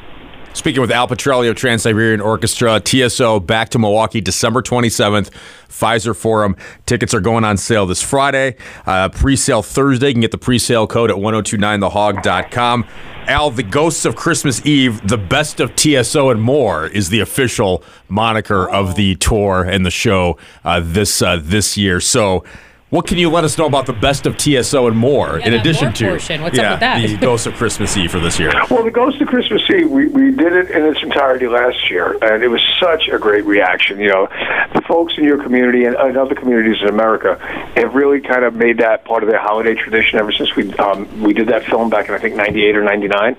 Speaking 0.53 0.81
with 0.81 0.91
Al 0.91 1.07
Pitrelli 1.07 1.49
of 1.49 1.55
Trans 1.55 1.83
Siberian 1.83 2.19
Orchestra, 2.19 2.81
TSO 2.81 3.39
back 3.39 3.69
to 3.69 3.79
Milwaukee 3.79 4.19
December 4.19 4.61
27th, 4.61 5.29
Fiserv 5.69 6.17
Forum. 6.17 6.57
Tickets 6.85 7.13
are 7.13 7.21
going 7.21 7.45
on 7.45 7.55
sale 7.55 7.85
this 7.85 8.01
Friday. 8.01 8.57
Uh, 8.85 9.07
pre 9.07 9.37
sale 9.37 9.63
Thursday. 9.63 10.09
You 10.09 10.13
can 10.13 10.21
get 10.21 10.31
the 10.31 10.37
pre 10.37 10.59
sale 10.59 10.87
code 10.87 11.09
at 11.09 11.15
1029thehog.com. 11.15 12.85
Al, 13.27 13.51
the 13.51 13.63
Ghosts 13.63 14.03
of 14.03 14.17
Christmas 14.17 14.65
Eve, 14.65 15.07
the 15.07 15.17
best 15.17 15.61
of 15.61 15.73
TSO 15.75 16.31
and 16.31 16.41
more 16.41 16.85
is 16.87 17.09
the 17.09 17.21
official 17.21 17.81
moniker 18.09 18.69
of 18.69 18.95
the 18.95 19.15
tour 19.15 19.63
and 19.63 19.85
the 19.85 19.91
show 19.91 20.37
uh, 20.65 20.81
this 20.83 21.21
uh, 21.21 21.39
this 21.41 21.77
year. 21.77 22.01
So, 22.01 22.43
what 22.91 23.07
can 23.07 23.17
you 23.17 23.29
let 23.29 23.45
us 23.45 23.57
know 23.57 23.65
about 23.65 23.85
the 23.85 23.93
best 23.93 24.25
of 24.25 24.35
TSO 24.37 24.87
and 24.87 24.97
more 24.97 25.39
in 25.39 25.53
addition 25.53 25.85
more 25.85 25.93
to 25.93 26.07
portion. 26.09 26.41
What's 26.41 26.59
up 26.59 26.71
with 26.71 26.79
that? 26.81 27.07
the 27.07 27.17
Ghost 27.21 27.47
of 27.47 27.53
Christmas 27.53 27.95
Eve 27.95 28.11
for 28.11 28.19
this 28.19 28.37
year? 28.37 28.51
Well, 28.69 28.83
the 28.83 28.91
Ghost 28.91 29.21
of 29.21 29.29
Christmas 29.29 29.61
Eve, 29.69 29.89
we, 29.89 30.07
we 30.07 30.31
did 30.31 30.51
it 30.51 30.69
in 30.71 30.85
its 30.85 31.01
entirety 31.01 31.47
last 31.47 31.89
year, 31.89 32.17
and 32.21 32.43
it 32.43 32.49
was 32.49 32.61
such 32.81 33.07
a 33.07 33.17
great 33.17 33.45
reaction. 33.45 33.97
You 33.97 34.09
know, 34.09 34.27
the 34.73 34.81
folks 34.81 35.13
in 35.17 35.23
your 35.23 35.41
community 35.41 35.85
and, 35.85 35.95
and 35.95 36.17
other 36.17 36.35
communities 36.35 36.81
in 36.81 36.89
America 36.89 37.37
have 37.77 37.95
really 37.95 38.19
kind 38.19 38.43
of 38.43 38.55
made 38.55 38.79
that 38.79 39.05
part 39.05 39.23
of 39.23 39.29
their 39.29 39.39
holiday 39.39 39.73
tradition 39.73 40.19
ever 40.19 40.33
since 40.33 40.53
we 40.57 40.73
um, 40.73 41.21
we 41.21 41.31
did 41.31 41.47
that 41.47 41.63
film 41.63 41.89
back 41.89 42.09
in 42.09 42.13
I 42.13 42.19
think 42.19 42.35
'98 42.35 42.75
or 42.75 42.83
'99, 42.83 43.37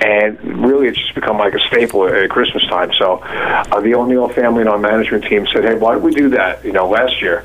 and 0.00 0.64
really 0.64 0.88
it's 0.88 0.98
just 0.98 1.14
become 1.14 1.36
like 1.36 1.52
a 1.52 1.60
staple 1.60 2.08
at 2.08 2.30
Christmas 2.30 2.66
time. 2.68 2.94
So, 2.94 3.18
uh, 3.18 3.78
the 3.82 3.94
O'Neill 3.94 4.30
family 4.30 4.62
and 4.62 4.70
our 4.70 4.78
management 4.78 5.24
team 5.24 5.46
said, 5.52 5.64
"Hey, 5.64 5.74
why 5.74 5.92
don't 5.92 6.02
we 6.02 6.14
do 6.14 6.30
that?" 6.30 6.64
You 6.64 6.72
know, 6.72 6.88
last 6.88 7.20
year, 7.20 7.44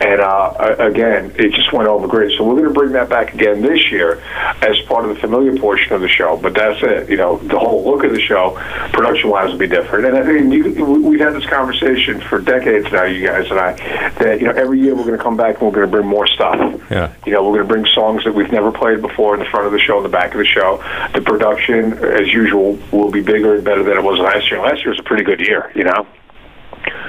and 0.00 0.20
uh, 0.20 0.76
again, 0.78 1.32
it 1.36 1.52
just 1.52 1.72
went 1.72 1.88
over 1.88 2.06
great. 2.06 2.36
So 2.36 2.44
we're 2.44 2.56
going 2.56 2.68
to 2.68 2.74
bring 2.74 2.92
that 2.92 3.08
back 3.08 3.32
again 3.32 3.62
this 3.62 3.90
year 3.90 4.22
as 4.60 4.78
part 4.86 5.08
of 5.08 5.14
the 5.14 5.20
familiar 5.20 5.56
portion 5.56 5.94
of 5.94 6.02
the 6.02 6.08
show. 6.08 6.36
But 6.36 6.54
that's 6.54 6.82
it. 6.82 7.08
You 7.08 7.16
know, 7.16 7.38
the 7.38 7.58
whole 7.58 7.84
look 7.84 8.04
of 8.04 8.12
the 8.12 8.20
show, 8.20 8.52
production-wise, 8.92 9.52
will 9.52 9.58
be 9.58 9.66
different. 9.66 10.06
And 10.06 10.16
I 10.16 10.24
think 10.24 10.52
you, 10.52 10.84
we've 10.84 11.20
had 11.20 11.32
this 11.32 11.46
conversation 11.46 12.20
for 12.20 12.40
decades 12.40 12.92
now, 12.92 13.04
you 13.04 13.26
guys 13.26 13.50
and 13.50 13.58
I, 13.58 13.72
that 14.18 14.40
you 14.40 14.46
know 14.46 14.52
every 14.52 14.80
year 14.80 14.94
we're 14.94 15.04
going 15.04 15.16
to 15.16 15.22
come 15.22 15.36
back 15.36 15.60
and 15.60 15.62
we're 15.62 15.74
going 15.74 15.86
to 15.86 15.90
bring 15.90 16.06
more 16.06 16.26
stuff. 16.26 16.80
Yeah. 16.90 17.14
You 17.24 17.32
know, 17.32 17.44
we're 17.44 17.56
going 17.56 17.68
to 17.68 17.74
bring 17.74 17.86
songs 17.94 18.24
that 18.24 18.34
we've 18.34 18.52
never 18.52 18.70
played 18.70 19.00
before 19.00 19.34
in 19.34 19.40
the 19.40 19.46
front 19.46 19.66
of 19.66 19.72
the 19.72 19.78
show, 19.78 19.96
in 19.96 20.02
the 20.02 20.08
back 20.10 20.32
of 20.32 20.38
the 20.38 20.46
show. 20.46 20.76
The 21.14 21.22
production, 21.22 21.94
as 21.94 22.28
usual, 22.28 22.78
will 22.92 23.10
be 23.10 23.22
bigger 23.22 23.54
and 23.54 23.64
better 23.64 23.82
than 23.82 23.96
it 23.96 24.02
was 24.02 24.18
last 24.18 24.50
year. 24.50 24.60
Last 24.60 24.80
year 24.80 24.90
was 24.90 25.00
a 25.00 25.04
pretty 25.04 25.24
good 25.24 25.40
year. 25.40 25.72
You 25.74 25.84
know. 25.84 26.06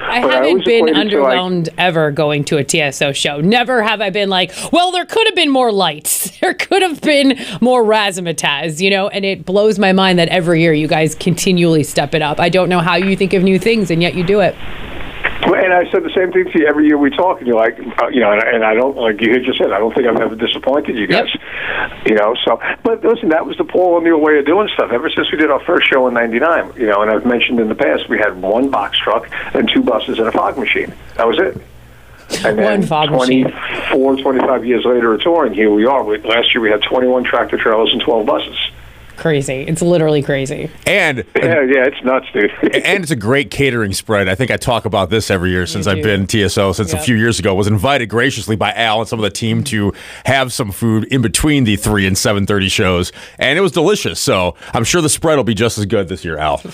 I 0.08 0.20
haven't 0.20 0.36
always 0.44 0.64
been 0.64 0.88
equate 0.88 0.96
it 1.12 1.18
like- 1.18 1.38
underwhelmed 1.38 1.68
ever 1.78 2.10
going 2.10 2.44
to 2.44 2.56
a 2.58 2.64
TSO 2.64 3.12
show. 3.12 3.40
Never 3.40 3.82
have 3.82 4.00
I 4.00 4.10
been 4.10 4.28
like, 4.28 4.52
well, 4.72 4.90
there 4.92 5.04
could 5.04 5.26
have 5.26 5.34
been 5.34 5.50
more 5.50 5.72
lights. 5.72 6.28
There 6.40 6.54
could 6.54 6.82
have 6.82 7.00
been 7.00 7.36
more 7.60 7.82
razzmatazz, 7.82 8.80
you 8.80 8.90
know? 8.90 9.08
And 9.08 9.24
it 9.24 9.44
blows 9.44 9.78
my 9.78 9.92
mind 9.92 10.18
that 10.20 10.28
every 10.28 10.62
year 10.62 10.72
you 10.72 10.86
guys 10.86 11.14
continually 11.16 11.82
step 11.82 12.14
it 12.14 12.22
up. 12.22 12.38
I 12.38 12.48
don't 12.48 12.68
know 12.68 12.78
how 12.78 12.94
you 12.94 13.16
think 13.16 13.34
of 13.34 13.42
new 13.42 13.58
things, 13.58 13.90
and 13.90 14.00
yet 14.00 14.14
you 14.14 14.22
do 14.24 14.40
it. 14.40 14.54
Well, 15.46 15.54
And 15.54 15.72
I 15.72 15.88
said 15.90 16.02
the 16.02 16.10
same 16.14 16.32
thing 16.32 16.50
to 16.52 16.58
you 16.58 16.66
every 16.66 16.86
year 16.86 16.98
we 16.98 17.10
talk, 17.10 17.38
and 17.38 17.46
you're 17.46 17.56
like, 17.56 17.78
uh, 17.78 18.08
you 18.08 18.20
know, 18.20 18.32
and, 18.32 18.42
I- 18.42 18.50
and 18.50 18.64
I 18.64 18.74
don't 18.74 18.96
like 18.96 19.20
you 19.20 19.38
just 19.44 19.58
said, 19.58 19.72
I 19.72 19.78
don't 19.78 19.94
think 19.94 20.06
I've 20.06 20.20
ever 20.20 20.34
disappointed 20.34 20.96
you 20.96 21.06
guys, 21.06 21.28
you 22.06 22.14
know. 22.16 22.34
So, 22.44 22.60
but 22.82 23.04
listen, 23.04 23.28
that 23.30 23.46
was 23.46 23.56
the 23.56 23.64
Paul 23.64 23.96
O'Neill 23.96 24.18
way 24.18 24.38
of 24.38 24.46
doing 24.46 24.68
stuff. 24.74 24.90
Ever 24.92 25.08
since 25.10 25.30
we 25.30 25.38
did 25.38 25.50
our 25.50 25.60
first 25.60 25.86
show 25.88 26.08
in 26.08 26.14
'99, 26.14 26.72
you 26.76 26.86
know, 26.86 27.02
and 27.02 27.10
I've 27.10 27.24
mentioned 27.24 27.60
in 27.60 27.68
the 27.68 27.74
past, 27.76 28.08
we 28.08 28.18
had 28.18 28.40
one 28.42 28.68
box 28.70 28.98
truck 28.98 29.28
and 29.54 29.70
two 29.72 29.82
buses 29.82 30.18
and 30.18 30.26
a 30.28 30.32
fog 30.32 30.58
machine. 30.58 30.92
That 31.16 31.28
was 31.28 31.38
it. 31.38 31.56
And 32.44 32.58
then 32.58 32.80
One 32.80 32.82
fog 32.82 33.10
machine. 33.10 33.44
24, 33.90 34.16
25 34.16 34.64
years 34.66 34.84
later, 34.84 35.14
of 35.14 35.22
touring, 35.22 35.54
here 35.54 35.70
we 35.70 35.86
are. 35.86 36.02
We, 36.04 36.18
last 36.18 36.52
year 36.54 36.60
we 36.60 36.70
had 36.70 36.82
21 36.82 37.24
tractor 37.24 37.56
trailers 37.56 37.90
and 37.92 38.02
12 38.02 38.26
buses. 38.26 38.67
Crazy. 39.18 39.62
It's 39.62 39.82
literally 39.82 40.22
crazy. 40.22 40.70
And 40.86 41.18
Yeah, 41.34 41.62
yeah, 41.62 41.86
it's 41.86 42.02
nuts, 42.04 42.26
dude. 42.32 42.52
and 42.62 43.02
it's 43.02 43.10
a 43.10 43.16
great 43.16 43.50
catering 43.50 43.92
spread. 43.92 44.28
I 44.28 44.36
think 44.36 44.52
I 44.52 44.56
talk 44.56 44.84
about 44.84 45.10
this 45.10 45.28
every 45.28 45.50
year 45.50 45.66
since 45.66 45.88
I've 45.88 46.04
been 46.04 46.28
TSO 46.28 46.72
since 46.72 46.92
a 46.92 46.98
few 46.98 47.16
years 47.16 47.40
ago. 47.40 47.52
Was 47.54 47.66
invited 47.66 48.06
graciously 48.06 48.54
by 48.54 48.72
Al 48.72 49.00
and 49.00 49.08
some 49.08 49.18
of 49.18 49.24
the 49.24 49.30
team 49.30 49.64
to 49.64 49.92
have 50.24 50.52
some 50.52 50.70
food 50.70 51.04
in 51.06 51.20
between 51.20 51.64
the 51.64 51.74
three 51.74 52.06
and 52.06 52.16
seven 52.16 52.46
thirty 52.46 52.68
shows, 52.68 53.10
and 53.40 53.58
it 53.58 53.62
was 53.62 53.72
delicious. 53.72 54.20
So 54.20 54.54
I'm 54.72 54.84
sure 54.84 55.02
the 55.02 55.08
spread 55.08 55.36
will 55.36 55.44
be 55.44 55.54
just 55.54 55.78
as 55.78 55.86
good 55.86 56.08
this 56.08 56.24
year, 56.24 56.38
Al. 56.38 56.62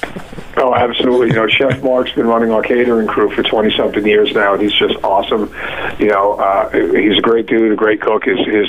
Oh, 0.56 0.72
absolutely. 0.72 1.28
You 1.28 1.32
know, 1.32 1.48
Chef 1.48 1.82
Mark's 1.82 2.12
been 2.12 2.28
running 2.28 2.52
our 2.52 2.62
catering 2.62 3.08
crew 3.08 3.28
for 3.34 3.42
20 3.42 3.76
something 3.76 4.06
years 4.06 4.32
now, 4.32 4.54
and 4.54 4.62
he's 4.62 4.72
just 4.72 4.94
awesome. 5.02 5.52
You 5.98 6.06
know, 6.06 6.34
uh, 6.34 6.70
he's 6.70 7.18
a 7.18 7.20
great 7.20 7.46
dude, 7.46 7.72
a 7.72 7.76
great 7.76 8.00
cook. 8.00 8.24
His, 8.24 8.38
his, 8.46 8.68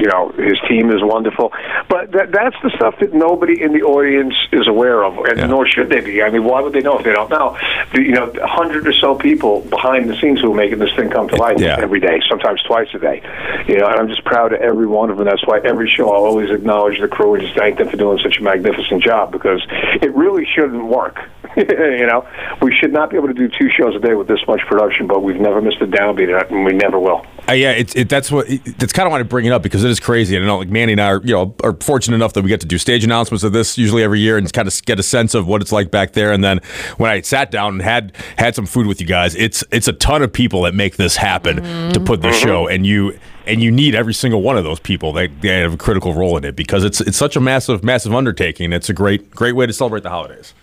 you 0.00 0.06
know, 0.06 0.30
his 0.30 0.56
team 0.68 0.90
is 0.90 1.02
wonderful. 1.02 1.52
But 1.88 2.10
that, 2.12 2.32
that's 2.32 2.56
the 2.62 2.70
stuff 2.76 2.94
that 3.00 3.12
nobody 3.12 3.60
in 3.62 3.72
the 3.74 3.82
audience 3.82 4.34
is 4.50 4.66
aware 4.66 5.04
of, 5.04 5.18
and 5.18 5.38
Yeah. 5.38 5.46
nor 5.46 5.66
should 5.66 5.90
they 5.90 6.00
be. 6.00 6.22
I 6.22 6.30
mean, 6.30 6.44
why 6.44 6.62
would 6.62 6.72
they 6.72 6.80
know 6.80 6.98
if 6.98 7.04
they 7.04 7.12
don't 7.12 7.28
know? 7.30 7.56
The, 7.92 8.02
you 8.02 8.12
know, 8.12 8.24
a 8.42 8.46
hundred 8.46 8.88
or 8.88 8.92
so 8.94 9.14
people 9.14 9.60
behind 9.62 10.08
the 10.08 10.16
scenes 10.16 10.40
who 10.40 10.52
are 10.52 10.56
making 10.56 10.78
this 10.78 10.92
thing 10.96 11.10
come 11.10 11.28
to 11.28 11.36
life 11.36 11.60
Yeah. 11.60 11.76
every 11.78 12.00
day, 12.00 12.20
sometimes 12.28 12.62
twice 12.62 12.88
a 12.94 12.98
day. 12.98 13.22
You 13.68 13.78
know, 13.78 13.86
and 13.86 13.96
I'm 14.00 14.08
just 14.08 14.24
proud 14.24 14.52
of 14.54 14.60
every 14.60 14.86
one 14.86 15.10
of 15.10 15.18
them. 15.18 15.26
That's 15.26 15.46
why 15.46 15.60
every 15.64 15.90
show 15.90 16.10
I'll 16.10 16.24
always 16.24 16.50
acknowledge 16.50 16.98
the 17.00 17.08
crew 17.08 17.34
and 17.34 17.42
just 17.42 17.56
thank 17.56 17.76
them 17.78 17.88
for 17.90 17.96
doing 17.96 18.18
such 18.22 18.38
a 18.38 18.42
magnificent 18.42 19.02
job 19.02 19.30
because 19.32 19.60
it 20.00 20.14
really 20.14 20.46
shouldn't 20.54 20.84
work. 20.86 21.18
you 21.56 22.06
know, 22.06 22.26
we 22.62 22.74
should 22.74 22.92
not 22.92 23.10
be 23.10 23.16
able 23.16 23.28
to 23.28 23.34
do 23.34 23.48
two 23.48 23.68
shows 23.70 23.94
a 23.96 23.98
day 23.98 24.14
with 24.14 24.28
this 24.28 24.40
much 24.46 24.60
production, 24.68 25.06
but 25.06 25.22
we've 25.22 25.40
never 25.40 25.60
missed 25.60 25.80
a 25.80 25.86
downbeat, 25.86 26.50
and 26.50 26.64
we 26.64 26.72
never 26.72 26.98
will. 26.98 27.26
Uh, 27.48 27.52
yeah, 27.52 27.72
it's 27.72 27.94
it, 27.96 28.08
that's 28.08 28.30
what 28.30 28.48
it, 28.48 28.62
that's 28.78 28.92
kind 28.92 29.06
of 29.06 29.12
why 29.12 29.18
I 29.18 29.22
bring 29.22 29.46
it 29.46 29.52
up 29.52 29.62
because 29.62 29.82
it 29.82 29.90
is 29.90 29.98
crazy, 29.98 30.36
and 30.36 30.44
I 30.44 30.48
know 30.48 30.58
like 30.58 30.68
Manny 30.68 30.92
and 30.92 31.00
I 31.00 31.06
are 31.06 31.20
you 31.22 31.34
know 31.34 31.54
are 31.64 31.76
fortunate 31.80 32.14
enough 32.14 32.34
that 32.34 32.42
we 32.42 32.48
get 32.48 32.60
to 32.60 32.66
do 32.66 32.78
stage 32.78 33.04
announcements 33.04 33.42
of 33.42 33.52
this 33.52 33.76
usually 33.76 34.02
every 34.02 34.20
year 34.20 34.38
and 34.38 34.50
kind 34.52 34.68
of 34.68 34.84
get 34.84 35.00
a 35.00 35.02
sense 35.02 35.34
of 35.34 35.46
what 35.46 35.60
it's 35.60 35.72
like 35.72 35.90
back 35.90 36.12
there. 36.12 36.32
And 36.32 36.44
then 36.44 36.60
when 36.98 37.10
I 37.10 37.20
sat 37.22 37.50
down 37.50 37.74
and 37.74 37.82
had 37.82 38.14
had 38.36 38.54
some 38.54 38.66
food 38.66 38.86
with 38.86 39.00
you 39.00 39.06
guys, 39.06 39.34
it's 39.34 39.64
it's 39.72 39.88
a 39.88 39.92
ton 39.92 40.22
of 40.22 40.32
people 40.32 40.62
that 40.62 40.74
make 40.74 40.96
this 40.96 41.16
happen 41.16 41.58
mm-hmm. 41.58 41.92
to 41.92 42.00
put 42.00 42.22
the 42.22 42.28
mm-hmm. 42.28 42.46
show, 42.46 42.68
and 42.68 42.86
you 42.86 43.18
and 43.46 43.62
you 43.62 43.70
need 43.70 43.94
every 43.94 44.14
single 44.14 44.42
one 44.42 44.56
of 44.56 44.64
those 44.64 44.78
people 44.78 45.12
that, 45.14 45.30
that 45.42 45.62
have 45.62 45.74
a 45.74 45.76
critical 45.76 46.14
role 46.14 46.36
in 46.36 46.44
it 46.44 46.54
because 46.54 46.84
it's 46.84 47.00
it's 47.00 47.16
such 47.16 47.34
a 47.36 47.40
massive 47.40 47.82
massive 47.82 48.14
undertaking. 48.14 48.72
It's 48.72 48.88
a 48.88 48.94
great 48.94 49.30
great 49.30 49.56
way 49.56 49.66
to 49.66 49.72
celebrate 49.72 50.02
the 50.02 50.10
holidays. 50.10 50.54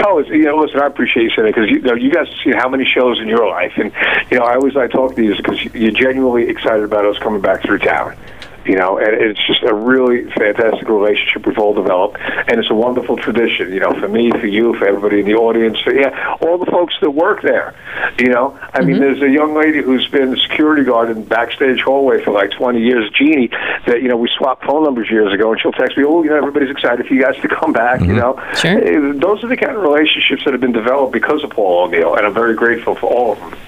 You 0.00 0.44
know, 0.44 0.56
listen, 0.56 0.80
I 0.80 0.86
appreciate 0.86 1.24
you 1.24 1.30
saying 1.30 1.48
it 1.48 1.54
because 1.54 1.70
you 1.70 1.80
know 1.80 1.94
you 1.94 2.10
guys 2.10 2.26
see 2.44 2.52
how 2.56 2.68
many 2.68 2.84
shows 2.84 3.20
in 3.20 3.28
your 3.28 3.48
life, 3.48 3.72
and 3.76 3.92
you 4.30 4.38
know 4.38 4.44
I 4.44 4.54
always 4.54 4.74
like 4.74 4.90
talk 4.90 5.16
to 5.16 5.22
you 5.22 5.36
because 5.36 5.62
you're 5.74 5.92
genuinely 5.92 6.48
excited 6.48 6.84
about 6.84 7.04
us 7.04 7.18
coming 7.18 7.40
back 7.40 7.62
through 7.62 7.78
town 7.78 8.16
you 8.64 8.76
know, 8.76 8.98
and 8.98 9.08
it's 9.08 9.44
just 9.46 9.62
a 9.62 9.74
really 9.74 10.30
fantastic 10.32 10.88
relationship 10.88 11.46
we've 11.46 11.58
all 11.58 11.74
developed, 11.74 12.18
and 12.20 12.58
it's 12.58 12.70
a 12.70 12.74
wonderful 12.74 13.16
tradition, 13.16 13.72
you 13.72 13.80
know, 13.80 13.98
for 13.98 14.08
me, 14.08 14.30
for 14.30 14.46
you, 14.46 14.74
for 14.74 14.86
everybody 14.86 15.20
in 15.20 15.26
the 15.26 15.34
audience, 15.34 15.80
for 15.80 15.92
yeah, 15.92 16.36
all 16.40 16.58
the 16.58 16.70
folks 16.70 16.94
that 17.00 17.10
work 17.10 17.42
there, 17.42 17.74
you 18.18 18.28
know. 18.28 18.58
I 18.60 18.78
mm-hmm. 18.78 18.86
mean, 18.86 19.00
there's 19.00 19.22
a 19.22 19.30
young 19.30 19.54
lady 19.54 19.82
who's 19.82 20.06
been 20.08 20.36
security 20.36 20.84
guard 20.84 21.10
in 21.10 21.20
the 21.20 21.26
backstage 21.26 21.80
hallway 21.80 22.22
for 22.22 22.32
like 22.32 22.50
20 22.50 22.80
years, 22.80 23.10
Jeannie, 23.10 23.48
that 23.86 24.02
you 24.02 24.08
know 24.08 24.16
we 24.16 24.28
swapped 24.36 24.64
phone 24.64 24.84
numbers 24.84 25.10
years 25.10 25.32
ago, 25.32 25.52
and 25.52 25.60
she'll 25.60 25.72
text 25.72 25.96
me, 25.96 26.04
oh, 26.04 26.22
you 26.22 26.30
know, 26.30 26.36
everybody's 26.36 26.70
excited 26.70 27.06
for 27.06 27.14
you 27.14 27.22
guys 27.22 27.36
to 27.40 27.48
come 27.48 27.72
back, 27.72 28.00
mm-hmm. 28.00 28.10
you 28.10 28.16
know. 28.16 28.38
Sure. 28.54 29.14
Those 29.14 29.42
are 29.44 29.48
the 29.48 29.56
kind 29.56 29.76
of 29.76 29.82
relationships 29.82 30.44
that 30.44 30.52
have 30.52 30.60
been 30.60 30.72
developed 30.72 31.12
because 31.12 31.42
of 31.44 31.50
Paul 31.50 31.84
O'Neill, 31.84 32.14
and 32.14 32.26
I'm 32.26 32.34
very 32.34 32.54
grateful 32.54 32.94
for 32.94 33.06
all 33.06 33.32
of 33.32 33.38
them. 33.38 33.58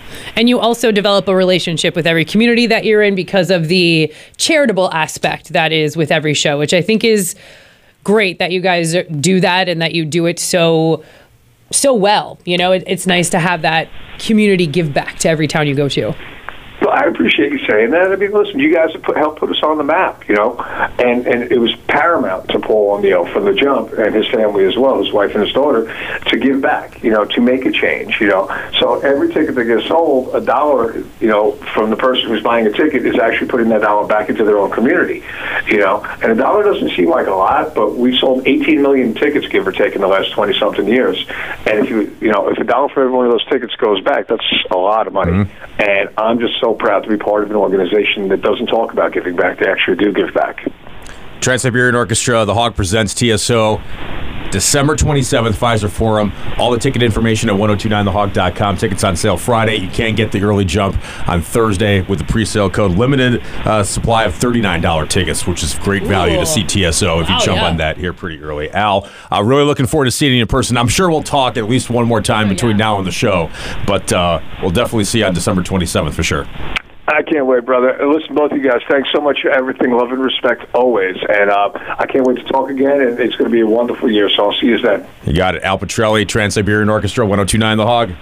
And 0.41 0.49
you 0.49 0.59
also 0.59 0.91
develop 0.91 1.29
a 1.29 1.37
relationship 1.37 1.95
with 1.95 2.07
every 2.07 2.25
community 2.25 2.67
that 2.69 2.87
you're 2.87 3.03
in 3.03 3.15
because 3.15 3.51
of 3.51 3.69
the 3.69 4.11
charitable 4.39 4.91
aspect 4.91 5.53
that 5.53 5.71
is 5.71 5.99
with 5.99 6.11
every 6.11 6.33
show, 6.33 6.59
which 6.59 6.73
I 6.73 6.81
think 6.81 7.05
is 7.05 7.35
great 8.05 8.39
that 8.39 8.51
you 8.51 8.63
guys 8.63 8.97
do 9.21 9.41
that 9.41 9.69
and 9.69 9.83
that 9.83 9.93
you 9.93 10.07
do 10.07 10.25
it 10.25 10.39
so 10.39 11.05
so 11.73 11.93
well. 11.93 12.39
You 12.47 12.57
know, 12.57 12.73
it, 12.73 12.85
it's 12.87 13.07
nice 13.07 13.29
to 13.31 13.39
have 13.39 13.61
that 13.61 13.91
community 14.19 14.67
give 14.67 14.95
back 14.95 15.19
to 15.19 15.29
every 15.29 15.47
town 15.47 15.67
you 15.67 15.75
go 15.75 15.91
to. 15.91 16.15
Well, 16.81 16.91
I 16.91 17.05
appreciate 17.05 17.53
you 17.53 17.59
saying 17.69 17.91
that. 17.91 18.11
I 18.11 18.17
mean, 18.17 18.33
listen, 18.33 18.59
you 18.59 18.75
guys 18.75 18.93
have 18.93 19.03
put, 19.03 19.17
helped 19.17 19.39
put 19.39 19.51
us 19.51 19.63
on 19.63 19.77
the 19.77 19.85
map, 19.85 20.27
you 20.29 20.35
know, 20.35 20.59
and 20.59 21.27
and 21.27 21.53
it 21.53 21.59
was 21.59 21.75
paramount 21.89 22.49
to 22.51 22.59
Paul 22.59 22.95
O'Neill 22.95 23.27
from 23.27 23.45
the 23.45 23.53
jump 23.53 23.93
and 23.93 24.15
his 24.15 24.27
family 24.29 24.65
as 24.65 24.77
well, 24.77 25.03
his 25.03 25.13
wife 25.13 25.35
and 25.35 25.45
his 25.45 25.53
daughter, 25.53 25.93
to 26.27 26.39
give 26.39 26.63
back, 26.63 27.03
you 27.03 27.11
know, 27.11 27.25
to 27.27 27.41
make 27.41 27.67
a 27.67 27.71
change, 27.71 28.19
you 28.21 28.29
know. 28.29 28.49
So 28.79 29.01
every 29.01 29.33
ticket 29.33 29.55
that 29.57 29.65
gets 29.65 29.89
sold, 29.89 30.35
a 30.35 30.41
dollar, 30.41 30.97
you 31.21 31.29
know, 31.29 31.53
from 31.75 31.91
the 31.91 31.97
person 31.97 32.29
who's 32.29 32.43
buying 32.43 32.67
a 32.67 32.73
ticket 32.73 33.05
is 33.05 33.19
actually 33.19 33.49
putting 33.49 33.69
that 33.69 33.83
dollar 33.83 34.07
back 34.07 34.31
into 34.31 34.45
their 34.45 34.59
own 34.59 34.71
community, 34.71 35.23
you 35.67 35.79
know. 35.79 36.03
And 36.23 36.33
a 36.33 36.35
dollar 36.35 36.63
doesn't 36.63 36.97
seem 36.97 37.11
like 37.11 37.27
a 37.27 37.35
lot, 37.35 37.75
but 37.75 37.97
we 37.97 38.19
sold 38.19 38.47
18 38.47 38.81
million 38.81 39.15
tickets, 39.15 39.47
give 39.49 39.67
or 39.67 39.73
take, 39.73 39.95
in 39.95 40.01
the 40.01 40.09
last 40.09 40.33
20 40.33 40.59
something 40.59 40.87
years. 40.87 41.27
And 41.67 41.81
if 41.81 41.91
you, 41.91 42.17
you 42.21 42.33
know, 42.33 42.49
if 42.49 42.59
a 42.59 42.65
dollar 42.65 42.89
for 42.89 43.03
every 43.03 43.13
one 43.13 43.27
of 43.27 43.33
those 43.33 43.45
tickets 43.47 43.75
goes 43.77 44.03
back, 44.03 44.29
that's 44.29 44.45
a 44.71 44.77
lot 44.77 45.07
of 45.07 45.13
money. 45.13 45.33
Mm-hmm. 45.33 45.81
And 45.81 46.11
I'm 46.17 46.39
just 46.39 46.61
so 46.61 46.70
proud 46.75 47.03
to 47.05 47.09
be 47.09 47.17
part 47.17 47.43
of 47.43 47.51
an 47.51 47.57
organization 47.57 48.29
that 48.29 48.43
doesn't 48.43 48.67
talk 48.67 48.93
about 48.93 49.13
giving 49.13 49.37
back; 49.37 49.59
they 49.59 49.69
actually 49.69 49.97
do 49.97 50.13
give 50.13 50.33
back. 50.35 50.67
Trans 51.41 51.63
Siberian 51.63 51.95
Orchestra, 51.95 52.45
The 52.45 52.55
Hog 52.55 52.77
presents 52.77 53.15
TSO. 53.15 53.81
December 54.51 54.97
27th, 54.97 55.55
Fiserv 55.55 55.91
Forum. 55.91 56.33
All 56.59 56.71
the 56.71 56.79
ticket 56.79 57.03
information 57.03 57.49
at 57.49 57.57
1029thehog.com. 57.57 58.77
Tickets 58.77 59.05
on 59.05 59.17
sale 59.17 59.37
Friday. 59.37 59.77
You 59.77 59.89
can 59.89 60.15
get 60.15 60.33
the 60.33 60.43
early 60.43 60.65
jump 60.65 60.97
on 61.29 61.43
Thursday 61.43 62.03
with 62.03 62.19
the 62.19 62.25
pre 62.25 62.45
sale 62.45 62.69
code. 62.69 62.93
Limited 62.93 63.43
uh, 63.65 63.85
supply 63.85 64.25
of 64.25 64.35
$39 64.35 65.09
tickets, 65.09 65.47
which 65.47 65.63
is 65.63 65.75
great 65.79 66.03
value 66.03 66.37
Ooh. 66.37 66.41
to 66.41 66.47
see 66.47 66.65
TSO 66.65 67.21
if 67.21 67.29
you 67.29 67.37
oh, 67.37 67.45
jump 67.45 67.61
yeah. 67.61 67.69
on 67.69 67.77
that 67.79 67.97
here 67.97 68.13
pretty 68.13 68.43
early. 68.43 68.71
Al, 68.71 69.09
uh, 69.31 69.43
really 69.43 69.65
looking 69.65 69.87
forward 69.87 70.07
to 70.07 70.11
seeing 70.11 70.35
you 70.35 70.43
in 70.43 70.49
person. 70.49 70.77
I'm 70.77 70.89
sure 70.89 71.11
we'll 71.11 71.23
talk 71.23 71.57
at 71.57 71.69
least 71.69 71.91
one 71.91 72.07
more 72.07 72.21
time 72.21 72.47
oh, 72.47 72.51
between 72.51 72.73
yeah. 72.73 72.85
now 72.85 72.99
and 72.99 73.07
the 73.07 73.13
show, 73.13 73.51
but 73.87 74.13
uh, 74.13 74.41
we'll 74.61 74.71
definitely 74.71 75.05
see 75.05 75.21
you 75.21 75.27
on 75.27 75.35
December 75.35 75.63
27th 75.63 76.15
for 76.15 76.23
sure. 76.23 76.47
I 77.11 77.23
can't 77.23 77.45
wait, 77.47 77.65
brother. 77.65 77.99
Listen, 78.07 78.37
both 78.37 78.53
of 78.53 78.59
you 78.59 78.71
guys, 78.71 78.83
thanks 78.89 79.09
so 79.13 79.21
much 79.21 79.41
for 79.43 79.51
everything. 79.51 79.91
Love 79.91 80.13
and 80.13 80.23
respect 80.23 80.65
always. 80.75 81.17
And 81.29 81.51
uh, 81.51 81.71
I 81.99 82.07
can't 82.07 82.25
wait 82.25 82.37
to 82.37 82.45
talk 82.45 82.71
again. 82.71 83.01
And 83.01 83.19
it's 83.19 83.35
going 83.35 83.51
to 83.51 83.53
be 83.53 83.61
a 83.61 83.67
wonderful 83.67 84.11
year. 84.11 84.31
So 84.31 84.45
I'll 84.45 84.53
see 84.53 84.67
you 84.67 84.79
then. 84.79 85.07
You 85.25 85.35
got 85.35 85.57
it. 85.57 85.65
Al 85.65 85.79
Pitrelli, 85.79 86.27
Trans 86.27 86.55
Siberian 86.55 86.89
Orchestra, 86.89 87.27
1029 87.27 87.79
The 87.79 87.87
Hog. 87.87 88.13